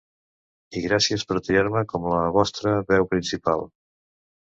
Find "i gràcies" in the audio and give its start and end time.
0.79-1.25